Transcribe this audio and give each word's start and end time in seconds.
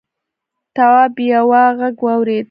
تواب 0.75 1.13
یوه 1.33 1.61
غږ 1.79 1.95
واورېد. 2.05 2.39